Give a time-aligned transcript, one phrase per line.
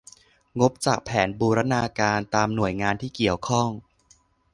[0.59, 3.69] งบจากแผนบูรณาการ ตามหน่วยงานที่เกี่ยวข้อง